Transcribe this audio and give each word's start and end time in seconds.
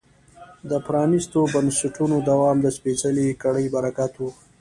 د 0.69 0.71
پرانیستو 0.87 1.39
بنسټونو 1.53 2.15
دوام 2.29 2.57
د 2.61 2.67
سپېڅلې 2.77 3.27
کړۍ 3.43 3.65
برکت 3.75 4.13
و. 4.17 4.21